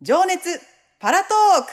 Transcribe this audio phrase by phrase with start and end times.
[0.00, 0.60] 情熱
[1.00, 1.72] パラトーク。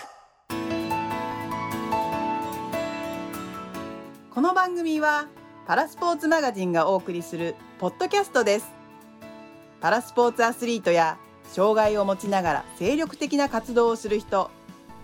[4.33, 5.27] この番組は
[5.67, 8.73] パラスポーツマガジンがお送りするポッドキャストです。
[9.79, 14.49] パラスポーツアスリートや障害を持ちながら精力的な活動をする人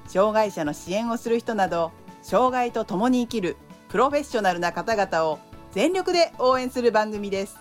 [0.08, 1.92] 障害者の支援をする人など
[2.24, 3.56] 障害と共に生きる
[3.90, 5.38] プロフェッショナルな方々を
[5.74, 7.60] 全力で応援する番組です。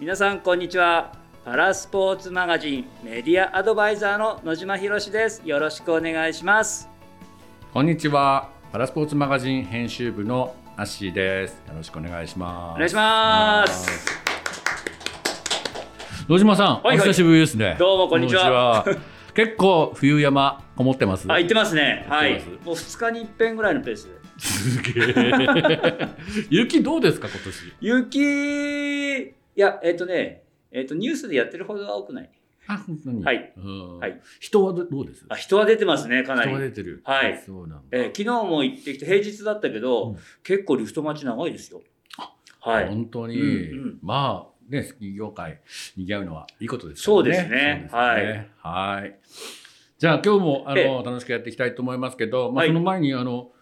[0.00, 1.12] 皆さんこんにちは。
[1.46, 5.40] パラスポーツマガジンメディアアドバイザーの野島博です。
[5.44, 6.88] よろしくお願いします。
[7.72, 8.50] こんにちは。
[8.72, 11.62] パラスポーツマガジン編集部のアッシーです。
[11.68, 12.74] よろしくお願いします。
[12.74, 13.88] お願いします。
[16.28, 16.96] 野島さん、はいはい。
[16.96, 17.76] お久しぶりですね。
[17.78, 18.82] どうもこんにちは。
[18.84, 19.06] こんにちは。
[19.32, 21.30] 結構冬山こもってます？
[21.30, 22.06] あ言ってますね。
[22.08, 22.42] はい。
[22.64, 24.14] もう2日に一遍ぐらいのペースで。
[24.40, 26.08] すげえ。
[26.50, 27.72] 雪どうですか今年？
[27.80, 30.42] 雪いやえっ、とね
[30.76, 32.30] えっ、とニュースでやってるほどは多くない。
[32.68, 33.24] あ本当に？
[33.24, 33.52] はい。
[33.56, 33.98] うん。
[33.98, 34.20] はい。
[34.40, 35.24] 人はどどうです？
[35.30, 36.50] あ人は出てますねかなり。
[36.50, 37.00] 人は出てる。
[37.04, 37.42] はい。
[37.46, 40.18] そうなんだ、えー昨日も行ってきて平日だったけど、うん。
[40.42, 41.82] 結構リフト待ち長いですよ。
[42.60, 42.88] はい。
[42.88, 43.98] 本当に、うんうん。
[44.02, 45.60] まあねスキー業界
[45.96, 47.88] 賑わうのはいいことですそうですね。
[47.90, 48.50] はい。
[48.58, 49.18] はい。
[49.98, 51.02] じゃあ今日もあのえ。
[51.04, 52.68] 楽しくやっていきたいと思いますけど、まあ、はい。
[52.68, 53.52] その前にあの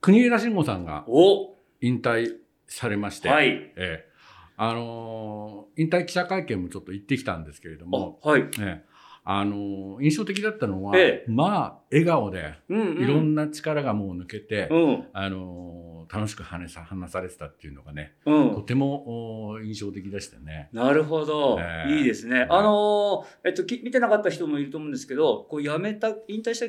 [0.00, 1.56] 国枝慎吾さんがお。
[1.80, 2.36] 引退
[2.68, 3.48] されまして、はい。
[3.48, 4.11] ええ
[4.56, 8.42] あのー引退記者会見もちょっと行ってきたんですけれども、あはい。
[8.42, 8.84] ええ。
[9.24, 13.02] あのー印象的だったのは、えまあ笑顔でうんうん。
[13.02, 15.04] いろんな力がもう抜けて、うん。
[15.12, 15.82] あのー
[16.14, 18.54] 楽しく話さ話されてたっていうのがねうん。
[18.54, 20.68] とてもお印象的でしたね。
[20.72, 21.92] なるほど、ええ。
[21.98, 22.46] いいですね。
[22.50, 26.66] あのーえっとき見てなかった人もいると思うんですけど、こう辞めた引退した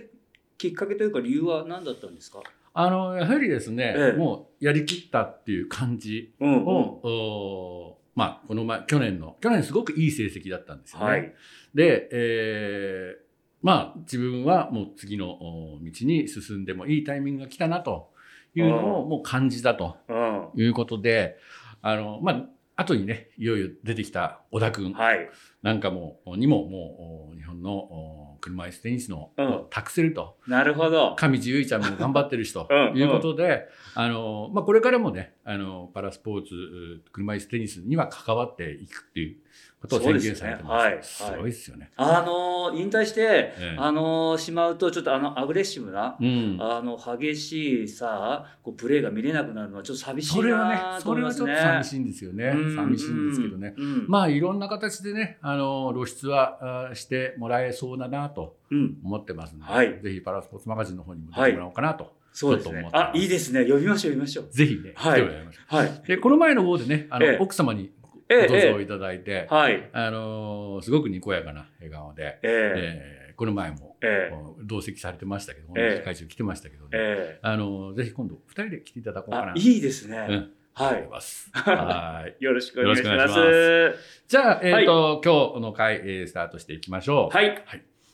[0.57, 2.39] きっかけというか理由は何だったんですか？
[2.75, 6.71] あのやはりですね、ええもうやりきったっていう感じうんを、
[7.03, 11.05] おまあこの前去年の去年すごくいい成績だったんですよね。
[11.05, 11.33] はい。
[11.73, 13.23] で、えー
[13.61, 18.09] まあ自分はもう次のお道に進んでもいいタイミングが来たなと
[18.55, 20.49] いうのをもう感じたとうん。
[20.55, 21.37] いうことで、
[21.81, 22.45] あのまあ
[22.75, 24.93] 後にねいよいよ出てきた小田君。
[24.93, 25.29] はい。
[25.61, 29.65] なんかもにももうお日本のお車椅子テニスの、うん。
[29.69, 30.37] 託せると。
[30.47, 31.15] なるほど。
[31.17, 32.97] 上地結衣ちゃんも頑張ってるしと うん。
[32.97, 39.37] いうことで、あのまあ、これからもねあのパラスポーツう車椅子テニスには関わっていくっていう
[39.83, 41.91] ことを宣言されてますすねはいすごいですよね。
[41.97, 46.15] あのー引退して、ええあのーしまうとちょっとあのアグレッシブな。
[46.19, 51.47] うん、あの激しいさこうプレーが見れなくなるのはちょっと寂しいそれはねそれはちょっ。
[51.49, 53.73] と寂しいんですよねうん寂しいんですけどね。
[53.77, 62.91] うんまあいろんな形でねあの露出はあしてもらえそうだなとうん、思ってますので、はいぜひパラスポーツマガジンの方にも出てもらおうかなと、そうですちょっと思っ。
[62.91, 63.65] てますねあいいですね。
[63.65, 64.47] 呼びましょう呼びましょう。
[64.51, 65.87] ぜひね、はい来てもらいましょはい。
[65.87, 67.91] うでこの前の号でねあの、ええ奥様に
[68.29, 69.89] ええご登場いただいて、はい。
[69.93, 80.27] あのすごくにこやかな笑顔で、えええーこの前も、ええこう同席されてましたけど、ええ同じ会場来てましたけどね、ええあのぜひ今度二人で来ていただこうかないいですね。
[80.29, 81.07] うんはい。
[81.51, 82.35] はい。
[82.43, 83.95] よろしくお願いします。
[84.27, 87.35] じゃあ、えっ、と、今日の回、えースタートしていきましょう。
[87.35, 87.63] はい。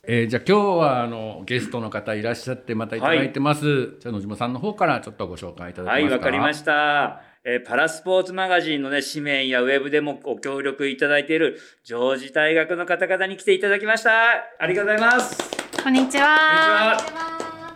[0.04, 3.98] えーじゃあ今日はあのゲストの方いらっしゃってまたいただいてます。
[4.00, 6.26] じゃあ野島さんの方からちょっとご紹介いただはい、けますか？
[6.26, 7.22] わかりました。
[7.46, 14.12] えーパラスポーツマガジンのね、紙面やウェブでもご協力いただいている、常時大学の方々に来ていただきました。
[14.60, 15.38] ありがとうございます。
[15.82, 16.98] こんにちは。
[16.98, 17.76] こんにちは。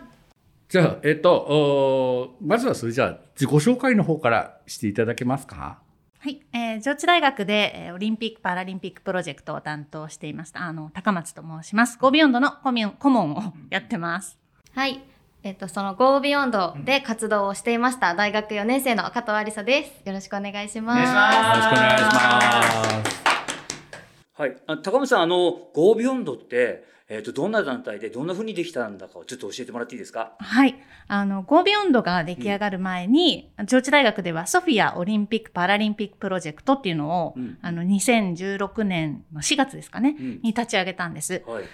[0.68, 5.80] じゃあ、えっ、とまずはそれじゃあ自己紹介の方からしていただけますか？
[6.20, 11.98] はい、えー上智大学で、えーオリンピック・パラリンピックプロジェクトを担当していました、あの、高松と申します。
[11.98, 14.38] Go Beyond の顧問顧問をやってます。
[14.76, 15.02] はい。
[15.46, 20.08] えっと、その Go Beyond で活動をしていました大学4年生の加藤ありさです。
[20.08, 21.02] よろしくお願いします。
[21.02, 23.24] お願いしますよろしくお願いします。
[24.36, 24.58] はい。
[24.68, 30.32] あ高松さん、あの、 Go Beyond って、えっ、と、どんな団体でどんな風にできたんだかをちょっと教えてもらっていいですか？
[30.40, 30.76] はい。
[31.10, 41.44] あの、ゴービヨンドが出来上がる前に、上智大学ではソフィアオリンピック・パラリンピックプロジェクトっていうのを、うんあの、2016年の4月ですかね、うんに立ち上げたんです。
[41.46, 41.66] はい。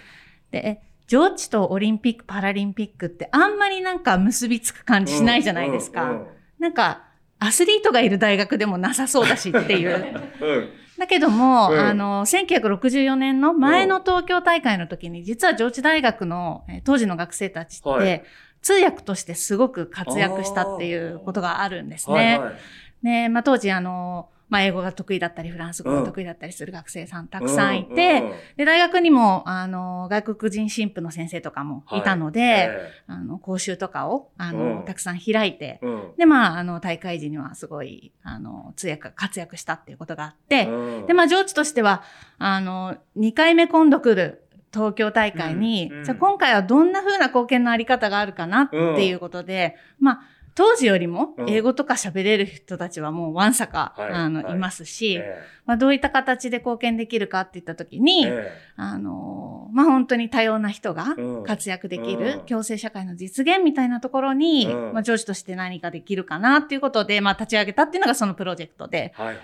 [0.50, 0.80] で、
[1.10, 6.22] 上智とオリンピック・パラリンピックってあんまりなんか結びつく感じしないじゃないですか。
[6.60, 7.02] なんか、
[7.40, 10.20] アスリートがいる大学でもなさそうだしっていう。
[10.40, 10.68] うん。
[10.98, 18.22] だけども、うんあの、1964年の前の東京大会の時に、実は上智大学の、えー当時の学生たちって、はい
[18.62, 22.14] 通訳としてすごく活躍したっていうことがあるんですね。
[22.14, 22.54] はいはい。
[23.02, 28.36] で、まあ当時あの、まあ英語が得意だったり、フランス語が得意だったりする学生さんたくさんいて、うんうんうん。
[28.56, 34.84] で、大学にも、あの、外国人神父の先生とかもいたので、えあの、講習とかを、あの、うん。
[34.84, 35.80] たくさん開いて、
[36.18, 41.06] で、まあ、あの、大会時にはすごい、あの、通訳が活躍したっていうことがあって、うん。
[41.06, 42.02] で、まあ、上智としては、
[42.38, 44.42] あの、2回目今度来る
[44.72, 45.98] 東京大会に、うん。
[45.98, 46.04] うん。
[46.04, 50.20] じゃあ今回はどんな風な貢献のあり方があるかなっていうことで、まあ、
[50.54, 51.50] 当時よりもうん。
[51.50, 54.10] 英語とか喋れる人たちはもうわんさか、はい。
[54.10, 54.54] あの、はい。
[54.54, 58.52] いますし、えまあ、どういった形で貢献できるかっていったときに、ええ。
[58.76, 61.44] あの、まあ、本当に多様な人がうん。
[61.44, 62.18] 活躍できうん。
[62.18, 64.92] る共生社会の実現みたいなところに、うん。
[64.92, 69.36] まあ、上司として何かできるかなっていうことで、まあ、立ち上げたっていうのがそのプロジェクトで、はいはい。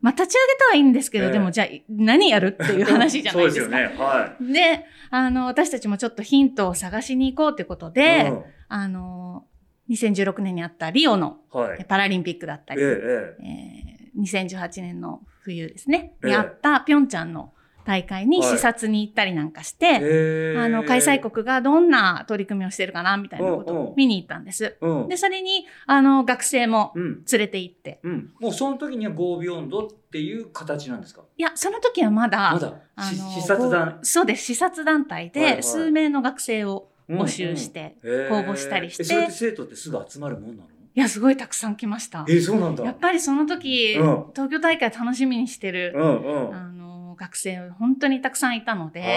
[0.00, 1.32] まあ、立ち上げたはいいんですけど、ええ。
[1.32, 3.64] でもじゃあ何やるっていう話じゃないですか。
[3.66, 3.96] そうですよね。
[3.98, 7.92] はで、あの、私たちもちょっとヒントを探しに行こうということい。
[7.92, 8.42] で、うん。
[8.68, 9.44] あの、
[9.90, 11.84] 2016年にあったリオのはい。
[11.84, 17.54] パラリンピックだったり、ええええー2018年の冬ですね、ええにあったピョンチャンの
[17.86, 24.76] 大会に視察に行ったりなんかして、ええあの、開催国がどんな取り組みをしてるかな、みたいなことうんうんを見に行ったんです。
[24.82, 25.08] うん。
[25.08, 27.24] で、それに、あの、学生もうん。
[27.24, 28.00] 連れて行って。
[28.02, 28.32] うん。
[28.38, 31.22] もうその時には Go Beyond っていう形なんですか？
[31.38, 40.68] いや、その時はまだ、まだ、視察団そうです、視察団体はいはいで数名の学生を募集して、うんうん公募したりしてえーえそれって生徒ってすぐ集まるもんなの？
[40.94, 42.26] いや、すごいたくさん来ました。
[42.28, 42.84] えーそうなんだ。
[42.84, 46.54] やっぱりその時、うん東京大会楽しみにしてる、うんうん。
[46.54, 49.10] あの、学生本当にたくさんいたので、はい。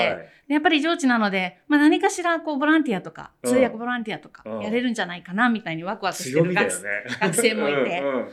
[0.47, 6.69] でやっぱり上智なので、まあ、何かしらこうボランティアとか、うん通訳ボランティアとかうんやれるんじゃないかなみたいにワクワクしてる学ね
[7.09, 7.19] 生。
[7.27, 8.27] 学生もいてうんうん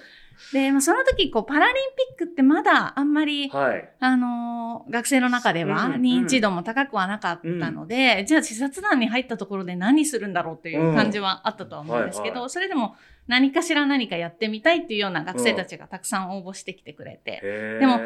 [0.53, 3.89] で、まあ、その時こうパラリンピックってまだあんまり、はい。
[4.01, 12.97] あのー学生の中ではうんうん認知度も高くはなかったので、じゃあ視察団に入ったところで何するんだろうという感じはあったとは思うんですけど、うんはいはいそれでも
[13.29, 18.01] 何かしら何かやってみたいっていうような学生たちがたくさん応募してきてくれて、でも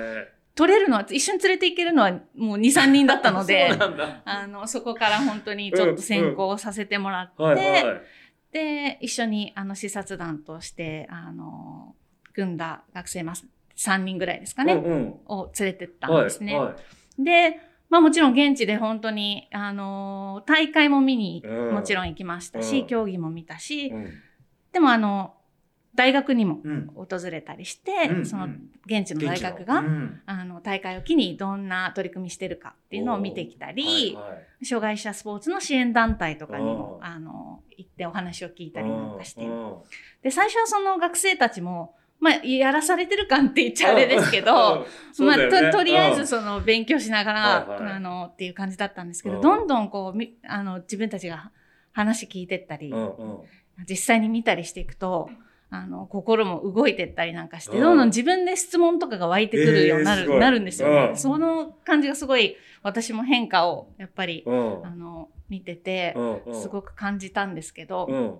[0.56, 3.70] 取れるのは、一緒に連れて行けるのはもう2、3人だったので。
[4.24, 8.00] あの、そこから本当にちょっと先行させてもらって、はいはい。
[8.52, 11.94] で、一緒にあの視察団として、あの、
[12.36, 13.46] 組んだ学生ます。
[13.76, 15.14] 3人ぐらいですかね、うんうん。
[15.26, 16.58] を連れてったんですね。
[16.58, 16.74] はいは
[17.18, 17.24] い。
[17.24, 21.74] で、まあもちろん現地で本当に、あの、大会も見にうん。
[21.74, 22.86] もちろん行きましたし、うん。
[22.86, 24.10] 競技も見たし、うん。
[24.72, 25.34] でもあの、
[25.94, 26.90] 大学にもうん。
[26.94, 28.48] 訪れたりして、うんその
[28.86, 30.20] 現地の大学が、うん。
[30.26, 34.66] あの大会を機にどんな取り組みしてるかっていうのを見てきたり、はいはい。
[34.66, 37.06] 障害者スポーツの支援団体とかにもうん。
[37.06, 39.44] あの行ってお話を聞いたりなんかして。
[39.44, 39.76] うん。
[40.22, 44.86] で最初はその学生たちも、まあ、やらされてる感って言っちゃあれですけど、
[45.18, 45.36] まあ、
[45.70, 46.16] ととりあえうん。
[46.16, 49.42] ずその勉強しながら、あのっていう感じだったんですけど、うん。
[49.42, 51.50] どんどんこうみあの自分たちが
[51.92, 52.92] 話聞いてったり、
[53.88, 55.30] 実際に見たりしていくと
[55.70, 57.82] あの心も動いてったりなんかして、うん。
[57.82, 61.16] どんどん自分で質問とかが湧いてくるようになる,、なるんですよね、うん。
[61.16, 64.86] その感じがすごい私も変化をやっぱり、うん。
[64.86, 66.14] あの見てて、
[66.46, 66.60] うん。
[66.60, 68.34] すごく感じたんですけど、うん。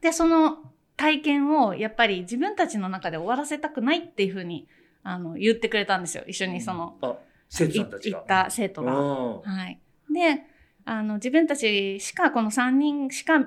[0.00, 0.58] でその
[1.02, 4.68] 体験をやっぱり自分たちの中で終わらせたくないっていうふうに
[5.02, 6.22] あの言ってくれたんですよ。
[6.28, 7.16] 一緒にその、あ
[7.48, 8.18] 生徒いさんたちが。
[8.18, 8.92] 行った生徒が。
[8.92, 9.40] うん。
[9.40, 9.80] はい、
[10.14, 10.44] で
[10.84, 13.44] あの自分たちしかこの3人しか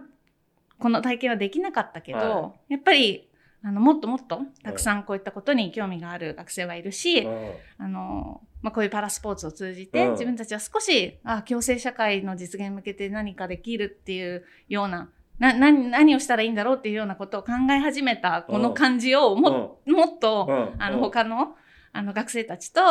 [0.79, 3.29] この体験はできなかったけど、はやっぱり
[3.63, 7.51] あのもっともっとたくさんこういったことに興味がある学生はいるし、うん。
[7.77, 10.11] あのまあ、こういうパラスポーツを通じて、うん。
[10.11, 20.81] 自分たちは少しあ共生社会の実現に向けて何かできるっていうようなな何何をしたらいいんだろうっていうようなことを考え始めたこの感じをも,、もっと、うん。
[20.81, 21.55] あの他の
[21.91, 22.81] あの学生たちと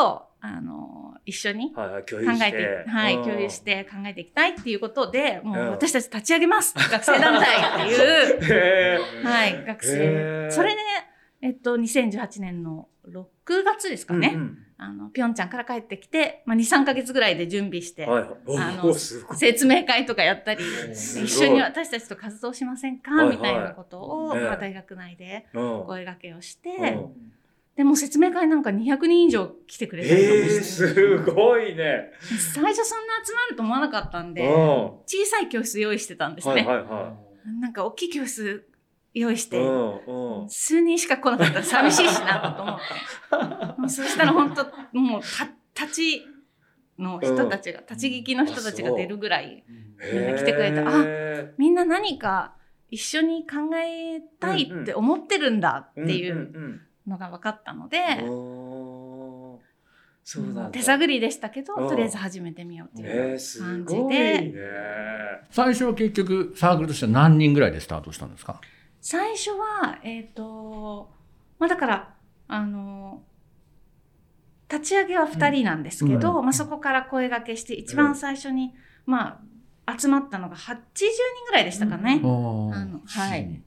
[0.41, 2.47] あの一緒にはいはい共考有して。
[2.49, 3.25] えて、はい、うん。
[3.25, 5.71] 共有して考えていきたいっていうことで、もううん。
[5.71, 10.49] 私たち立ち上げます学生団体っていう、 はい、学へ生。
[10.49, 10.51] ー。
[10.51, 10.81] それで、
[11.43, 14.59] えっと、2018年の6月ですかね、うんうん。
[14.79, 18.31] あの、ぴょんちゃんから帰ってきて、まあ、2、3ヶ月ぐらいで準備して、はいはい。
[18.47, 23.37] おあの説明会とかやったり、一緒に私たちと活動しませんか、はいはい。
[23.37, 25.85] みたいなことを、ええまあ、大学内でうん。
[25.87, 27.33] 声掛けをして、うん。
[27.77, 32.13] でも説明会なんか200人以上来てくれたりとかえー、して、すごいね。
[32.53, 34.53] 最初そんな集まると思わなかったんで、うん。
[35.07, 36.55] 小さい教室用意してたんですね。
[36.55, 37.25] はいはいは
[37.61, 38.67] なんか大きい教室
[39.15, 39.51] 用意しい。
[39.51, 40.51] て、うんうん。
[40.51, 42.85] 数人しか来なかったら寂しいしなと思って。
[43.81, 44.65] もうそしたら本当
[44.99, 46.27] もうた立ち
[46.99, 49.65] の人たちが、立ち聞きの人たちが出るぐらい、
[50.13, 52.55] みんな来てくれたへみんな何か
[52.91, 57.99] 一緒に考えたいって思ってるんだってーいうのが分かったので、
[60.27, 60.71] そうだ。
[60.71, 61.89] 手探りでしたけど、うん。
[61.89, 64.55] とりあえず始めてみようっていう感じごいで、ね。
[65.51, 68.61] 最初は結局サークルとしては何人ぐらいでスタートしたんですか？
[69.05, 71.11] 最初は、えっ、と、
[71.59, 72.15] まあだから、
[72.49, 73.23] あの、
[74.73, 78.73] 立ち上げは2人なんですけど、うんまあそこから声掛けして、一番最初に、
[79.05, 79.43] ま
[79.85, 81.07] あ、集まったのが80人
[81.47, 82.23] ぐらいでしたかね。
[82.25, 83.63] あーあのはいへ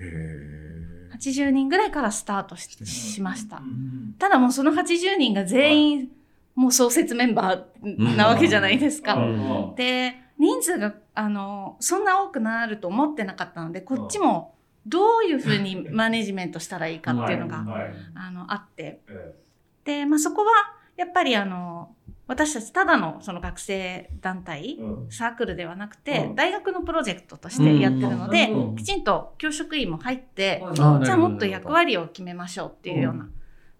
[0.00, 1.10] え。
[1.14, 3.60] 80人ぐらいからスタートししましたう。
[3.60, 6.08] んただもうその80人が全員、
[6.54, 9.16] もう創設メンバーなわけじゃないですか。
[9.16, 14.54] うんで、人数が、あの、そんな多くなると思ってなかったので、こっちも
[14.88, 17.66] どういうふうにマネジメントしたらいいかっていうのが、はい。
[18.14, 19.00] あの、あって。
[19.84, 20.50] えで、まあ、そこは、
[20.96, 21.94] やっぱりあの、
[22.26, 25.10] 私たちただのその学生団体、えうん。
[25.10, 26.34] サークルではなくて、うん。
[26.34, 28.76] 大学のプロジェクトとしてやってるので、うん。
[28.76, 33.28] きちんと教職員も入って、じゃあもっと役割を決めましょうっていうような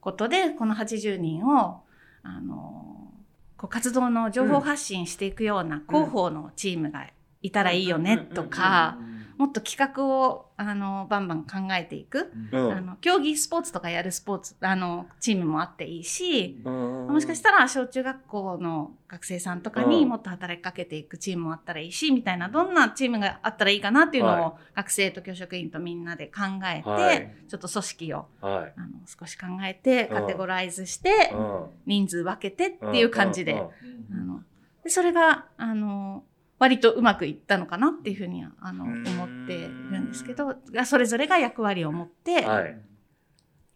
[0.01, 1.83] ことで、この80人を、
[2.23, 3.13] あの、
[3.59, 7.07] こう活動の情報発信していくような広報のチームが
[7.43, 8.99] いたらいいよねとか、
[9.39, 12.33] もっと企画を、あの、バンバン考えていく。
[12.51, 12.73] うん。
[12.73, 17.07] あの、競技スポーツとかやるスポーツ、あの、チームもあっていいし、うん。
[17.07, 19.91] もしかしたら小中学校の学生さんとかうん。
[19.91, 27.35] にもっと働きかけていくチームもあったらいいし、みたいな、どんなチームがあったらいいかなっていうのはを学生と教職員とみんなで考えて、はい。
[27.49, 28.73] ちょっと組織をはい。
[28.77, 30.17] あの少し考えて、うん。
[30.17, 31.67] カテゴライズして、うん。
[31.87, 33.53] 人数分けてっていう感じで、
[34.11, 34.21] うん。
[34.21, 34.43] あの
[34.83, 36.25] でそれが、あの、
[36.59, 39.07] 割とうまくいったのかなっていうふうにはあのうん。
[39.07, 42.81] 思っているんですけど、がそれぞれが役割を持ってはい。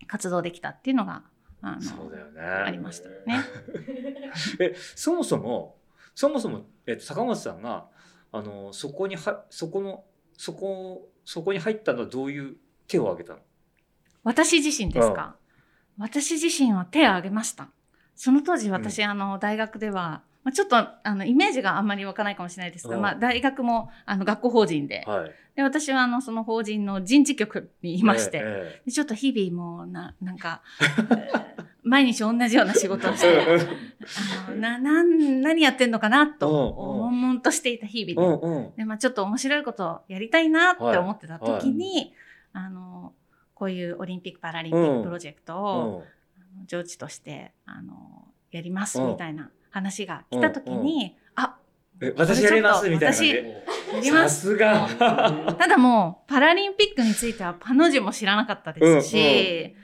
[0.06, 1.22] 活動できたっていうのが、
[1.62, 2.40] あの、そうだよね。
[2.40, 3.16] ありましたね。
[4.60, 5.78] えそもそも
[6.14, 7.86] そもそも、えっと、坂本さんが
[8.32, 10.04] あのそこにはそこの
[10.36, 12.56] そこそこに入ったのはどういう
[12.88, 13.40] 手を挙げたの？
[14.24, 15.36] 私自身ですか、
[15.98, 17.68] 私自身は手を挙げました。
[18.14, 23.02] その当時私、あの、大学では、まあ、ちょっと、あの、イメージがあんまり湧かないかもしれないですが、うん。
[23.02, 25.30] まあ、大学も、あの、学校法人で、はい。
[25.54, 30.84] で、私は、あの、その法人の人事局にいまして、えでちょっと日々もう、な、なんか、え
[31.58, 33.66] ー毎日同じような仕事をして、え え
[34.46, 38.76] あの、な、なん、何やってんのかなと、悶々としていた日う々で、んうん。
[38.76, 42.14] で、まあちょっと面白いことをやりたいなって思ってた時に、
[42.52, 43.12] あの、
[43.54, 46.21] こういうオリンピック・パラリンピックプロジェクトを、うん
[46.66, 49.08] 上智として、あの、やりますうん。
[49.08, 51.56] みたいな話が来た時に、あ、
[52.00, 53.34] え私やりますみたいな私や
[54.02, 54.56] ります。
[54.58, 59.76] ただもう、パラリンピックについてはパの字も知らなかったですし、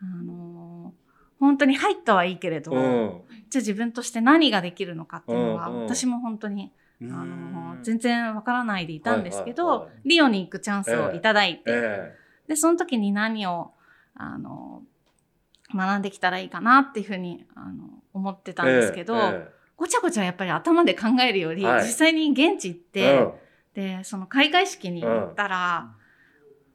[0.00, 0.92] あの、
[1.40, 3.20] 本当に入ったはいいけれど、うん。
[3.50, 5.82] じゃあ自分として何ができるのかっていうのは、うんうん。
[5.84, 7.52] 私も本当に、あうん。
[7.52, 10.08] の、全然わからないでいたんですけど、はいはいはい。
[10.08, 12.16] リオに行くチャンスをいただいて、え。
[12.48, 13.72] で、その時に何を、
[14.14, 14.82] あの、
[15.72, 21.84] 学んできたらいいかなっていうふうに、あの、思ってえたんですけど、えごちゃごちゃやっぱり頭で考えるより、はい。
[21.84, 23.32] 実際に現地行っえて、うん。
[23.74, 25.94] で、その開会式に行ったら、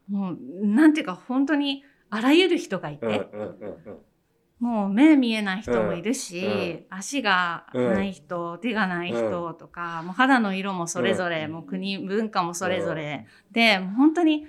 [0.10, 3.48] もう、なんていうか本当にあらゆる人がいて、うんうん
[3.86, 3.98] うん
[4.60, 14.46] もう目見えない人もいるし、うん足がない人、手がない人とか、もう肌の色もそれぞれ、もう国、文化もそれぞれ、で、もう本当に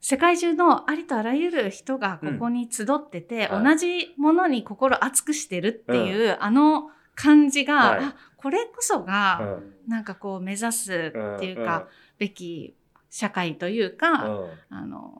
[0.00, 8.04] 世界中のありとあらゆる人がここに集ってて、うん同じものに心熱くしてるっていう、あの感じが、はい。
[8.04, 9.40] あ、これこそが、
[9.86, 9.90] うん。
[9.90, 11.86] なんかこう目指すっていううんか、
[12.18, 12.74] べき
[13.10, 14.50] 社会というか、うん。
[14.70, 15.12] あの、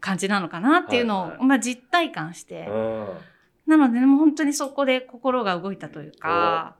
[0.00, 1.46] 感じなのかなっていうのを、はいはい。
[1.46, 3.08] まあ実体感して、うん。
[3.66, 6.76] なので、もう本当にそこで心が動いたというか、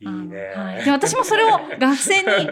[0.00, 0.52] いいね。
[0.54, 1.48] はい、で私もそれを
[1.78, 2.50] 学生に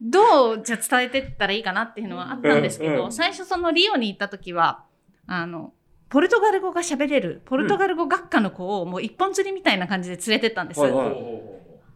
[0.00, 3.12] どうじゃあ伝えてったらいいかなっていうのはあったんですけど、うんうん。
[3.12, 4.84] 最初そのリオに行った時は、
[5.26, 5.72] あの、
[6.08, 10.80] ポルトガル語が喋れる、ポルトガル語学科の子をもう一本釣りみたいな感じで連れてったんです。
[10.80, 11.38] はいはい。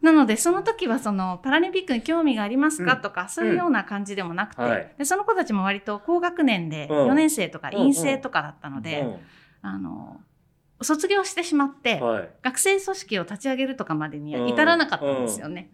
[0.03, 3.01] なので、その時はそのパラリンピックに興味がありますか、うん。
[3.01, 4.93] とか、そういうような感じでもなくて、はい。
[4.97, 7.11] でその子たちも割と高学年でうん。
[7.11, 7.77] 4年生とかうん。
[7.77, 7.85] うん。
[7.87, 9.07] 院生とかだったので、
[9.61, 10.19] あの、
[10.83, 12.29] 卒業してしまって、うんはい。
[12.41, 15.69] 学生組織を立ち上げるとかまでには至らなかったんですよね。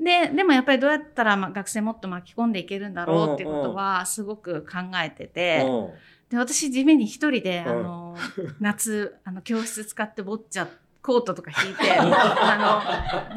[0.00, 5.90] で、でもやっぱりどうやったらまあ学生もっと巻き込んでいけるんだろうっていうことはすごく考えてて、うん。
[6.30, 7.72] で、私地味に一人で、うん。
[7.72, 8.16] あの、
[8.60, 10.68] 夏、あの、教室使ってボッチャ、
[11.02, 13.36] コートとか引いて、 あの、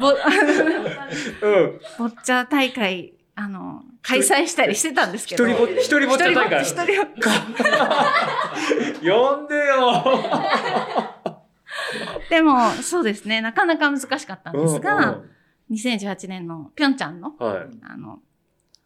[1.98, 5.46] ボッチャ大会、あの、開催したりしてたんですけど。
[5.46, 10.04] 一人ぼ一人ぼっち一人ぼっち一人ぼっち呼んでよ。
[12.30, 15.30] でも、そうですね、なかなか難しかったんですが、うん
[15.70, 17.66] 2018年のピョンチャンの、うんはい。
[17.84, 18.20] あの、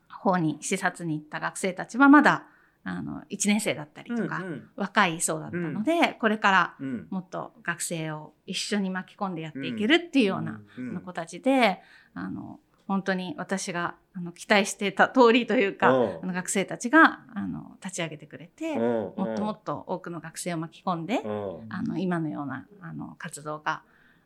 [0.08, 2.44] 方に視察に行った学生たちはまだ、
[2.84, 7.06] あの、1年生だったりとか、うん若い層だったので、これからうん。
[7.10, 10.60] もっと学生を一緒に巻き込んでやっていけるっていうような、
[11.04, 11.80] 子たちで、
[12.14, 16.18] あの、本当に私があの期待してた通りというか、うん。
[16.22, 23.82] あの学生たちがあの立ち上げてくれて、うんもっともっと多くの学生を巻き込んで、うんあの今のようなあの活動が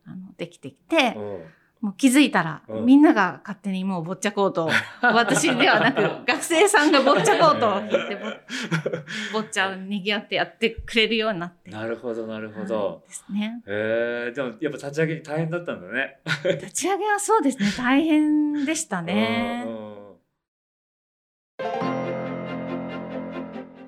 [0.06, 1.44] あのできてきて、うん
[1.82, 4.70] もう気づいたら、うんみんなが勝手にもうぼっちゃこうと、
[5.02, 11.72] 私ではなく、学生さんがぼっちゃこうと言ってぼ、ぼっちゃを賑わってやってくれるようになって。
[11.72, 13.02] なるほどなるほはいど。
[13.08, 13.62] ですね。
[13.66, 16.18] へえでもやっぱ立ち上げに大変だったんだね。
[16.44, 19.66] 立ち上げはそうですね、大変でしたね。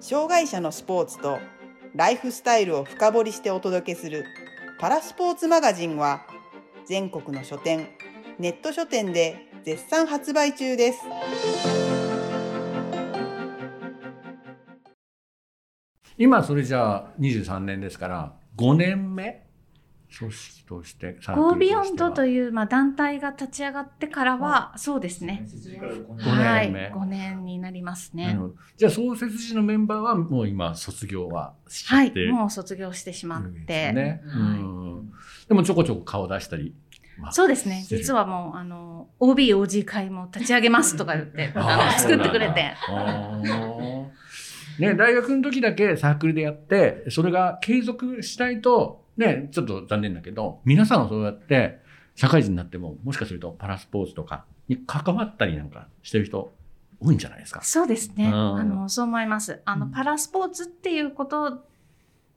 [0.00, 1.38] 障害者のスポーツと
[1.94, 4.24] ライフスタイルを深掘りしてお届けする
[4.80, 6.26] パラスポーツマガジンは
[6.86, 7.88] 全国の書店
[8.38, 11.00] ネット書店で絶賛発売中です。
[16.16, 19.43] 今それじゃあ23年ですから5年目
[20.18, 25.46] 組織としてゴービヨンドという、まあ、団体が立ち上がってからは、そうですね。
[25.46, 26.72] 5はい。
[26.72, 28.38] 年目5年になりますね。
[28.76, 32.26] じゃあ創設時のメンバーはもう今卒業はしちゃはい。
[32.32, 33.92] もう卒業してしまって。
[33.92, 34.22] ね
[35.48, 36.74] でもちょこちょこ顔出したり、
[37.18, 37.84] まあそうですね。
[37.88, 41.52] 実はもう、あの、OBOG 会も立ち上げますとか言って、
[41.98, 42.74] 作ってくれて。
[44.78, 51.78] ね、大学の時だけサークルでやって、それが継続したいと、ね、ちょっと残念だけど、皆さんはそうやって、
[52.16, 56.52] 社会人になっても、もしかするとパラスポーツとかに関わったりなんかしてる人
[57.00, 57.60] 多いんじゃないですか？
[57.62, 58.26] そうですね。
[58.26, 59.60] うんあの、そう思います。
[59.64, 61.64] あの、うんパラスポーツっていうこと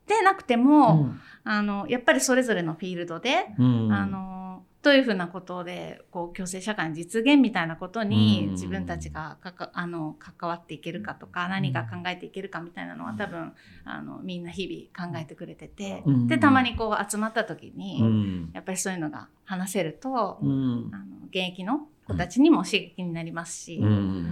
[0.08, 1.10] でなくても、
[1.44, 4.47] あの、やっぱりそれぞれのフィールドで、うんあの、
[4.84, 8.52] どういうふうなことで、こう、共生社会の実現みたいなことにうん。
[8.52, 13.54] 自分たちがかか、あの、関わっていけるかとか、何が考えていけるかみたいなのは多分、
[13.86, 16.28] あの、みんな日々考えてくれてて、うん。
[16.28, 18.52] で、たまにこう集まった時に、うん。
[18.54, 20.90] やっぱりそういうのが話せると、うん。
[20.94, 24.24] あの現役の子たちにも刺激になりますし、うん。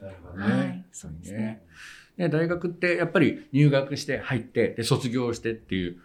[0.00, 0.54] なるほどね。
[0.54, 1.62] はい、そうですね。
[2.16, 5.96] ね、大学ってやっぱり入学して入ってで卒業してっていう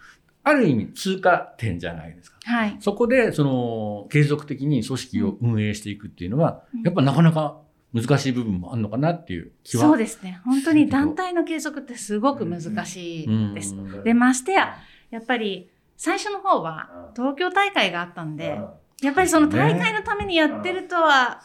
[0.43, 2.37] ある意味通過点じゃないですか。
[2.43, 2.77] はい。
[2.79, 7.57] そこでその継続的に組織を運営していくっていうのは、うんやっぱなかなか
[7.93, 9.83] 難しい部分もあるのかなっていう気は。
[9.83, 10.41] そうですね。
[10.45, 13.75] 本当に団体の継続ってすごく難しいです。
[13.75, 14.77] うんで、ましてや、
[15.11, 18.59] やっぱり最初の方は東京大会があったんで、
[19.01, 21.41] やっぱりその大会のためにやってるとは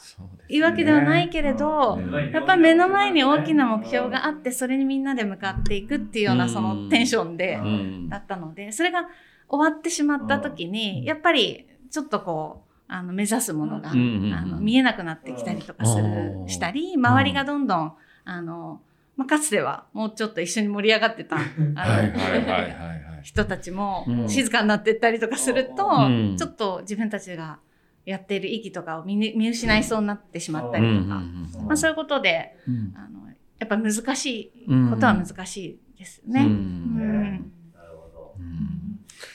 [0.48, 2.30] いうわけではないけれど、うん。
[2.32, 6.50] やっぱり目の前に大きな目標があって、それにみんなで向かっていくっていうよううなん。
[6.50, 8.08] そのテンションでうん。
[8.08, 9.08] だったので、それが
[9.48, 16.44] 終わってしまった時に、やっぱりちょっとこう、あの目指すものが、あの見えなくなってきたりとかすうん。
[16.44, 17.92] るしたり、周りがどんどん、
[18.24, 18.80] あの、
[19.16, 21.38] まあ、かつてはもうちょっと一緒に盛り上がってた。
[23.22, 24.28] 人たちもうん。
[24.28, 26.36] 静かになっていったりとかすると、うん。
[26.36, 27.58] ちょっと自分たちが
[28.04, 31.22] やっている息とかを見失いそうになってしまったりとか、
[31.66, 32.92] まあ、そういうことでうん。
[32.96, 33.24] あの
[33.58, 37.40] やっぱ難しいことは難しいですよね。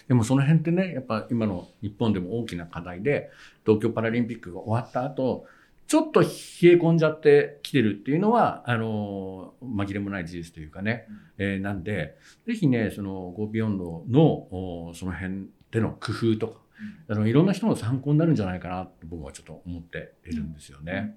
[0.08, 3.30] でもその辺ってねやっぱ今の日本でも大きな課題で
[3.64, 5.46] 東京パラリンピックが終わった後
[5.90, 6.30] ちょっと冷え
[6.76, 11.08] 込んじゃってきてるっていうのはあの紛れもない事実というかね、
[11.40, 16.60] えーなんでぜひねその Go Beyond のおその辺での工夫とか
[17.10, 21.16] あのいろんな人の参考になるんじゃないかなと僕はちょっと思っているんですよね。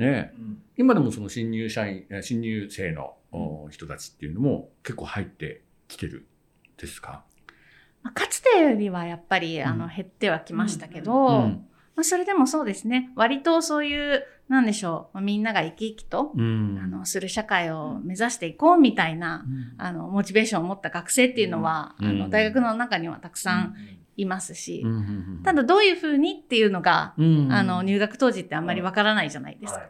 [0.04, 0.32] ね。
[0.36, 0.62] うん。
[0.76, 6.26] 今でもその新入社員え新入生のお人たちっていうのも結構入ってきてる
[6.76, 7.22] ですか、
[8.02, 9.90] まあかつてよりはやっぱりあのうん。
[9.94, 13.10] 減ってはきましたけど、うんまあ、それでもそうですね。
[13.16, 15.14] 割とそういうなんでしょう。
[15.14, 16.78] まあみんなが生き生きと、うん。
[16.82, 19.44] あのする社会を目指していこうみたいな、
[19.76, 22.06] あのモチベーションを持った学生っていうのは、うん。
[22.06, 23.74] あの大学の中にはたくさん
[24.16, 27.48] いますし、うんうんただどういうふうにっていうのが、うん。
[27.52, 29.80] あの入学当時ってあんまりわからないじゃないですか。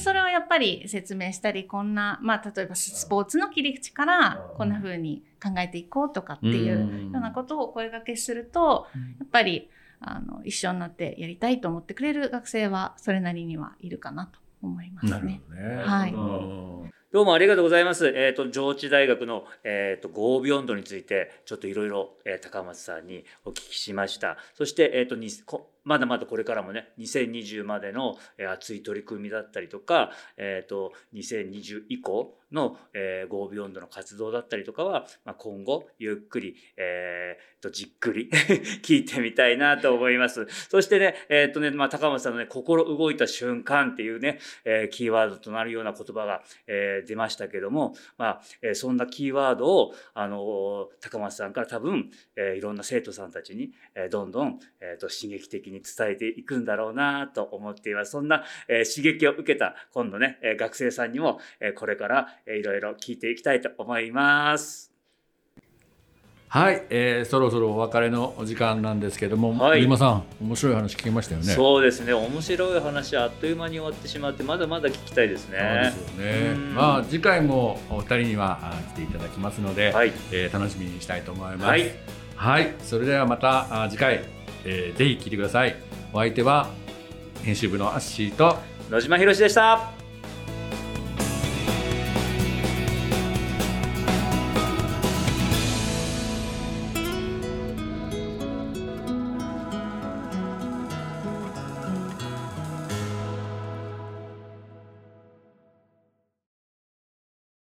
[0.00, 7.16] それをやっぱり説明したりこんな、まあ、例えばスポーツの切り口からこんな風に考えていこうとかっていうようん。
[7.16, 9.02] うなことを声掛けするとうん。
[9.02, 9.68] やっぱり
[10.00, 15.40] あの一緒になってやりたいと思ってくれる学生はそれなりにはいるかなと思いますなるね。
[15.48, 15.76] ほどね。
[15.76, 16.16] はいう
[16.86, 18.06] んどうもありがとうございます。
[18.06, 24.36] えっ、と、上智大学の、えっ、と、 Go Beyond について、ちょっといろいろ、えー高松さんにお聞きしました。
[24.54, 28.16] そして、えっ、とにこ、まだまだこれからもね、2020までの、
[28.50, 38.28] 熱い取り組みだったりとか、えっ、と、2020以降の、えー、 Go Beyond の活動だったりとかは、まあ、今後、ゆっくり、えー、と、じっくり
[38.82, 40.46] 聞いてみたいなと思います。
[40.68, 58.12] そしてね、えっ、とね、まあ、高松さんのね、心動いた瞬間っていうね、えーキーワードとなるような言葉が、えー出ましたけども、まあえーそんなキーワードを、あのー高松さんから多分、えーいろんな生徒さんたちに、えーどんどん、えーと刺激的に伝えていくんだろうなと思っています。
[58.12, 64.90] そんな、えー刺激を受けた今度ね、えー学生さんにも、えーこれから、えーいろいろ聞いていきたいと思います。
[66.52, 71.46] はい、えー、そろそろお別れのお時間なんですけども、はい飯間さん面白い話聞きましたよね。
[71.46, 76.50] そうですね面白い話あっという間に終わってしまってまだまだ聞きたいですそうねですよね。
[76.50, 81.64] うんまあ次回もお二人にはあ来ていただきますので、はいえー楽しみにしたいと思います。
[81.66, 81.92] はい、
[82.34, 84.24] はいそれではまたあ次回、
[84.64, 85.76] えーぜひ聞いてください。
[86.12, 86.68] お相手は
[87.42, 88.56] 編集部のアッシーと
[88.90, 89.99] 野島ひろしでした